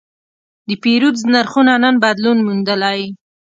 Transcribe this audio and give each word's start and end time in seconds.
د 0.67 0.69
پیرود 0.83 1.17
نرخونه 1.33 1.73
نن 1.83 1.95
بدلون 2.03 2.37
موندلی. 2.45 3.01